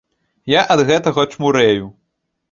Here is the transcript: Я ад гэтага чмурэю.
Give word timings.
Я 0.51 0.61
ад 0.75 0.81
гэтага 0.87 1.25
чмурэю. 1.35 1.85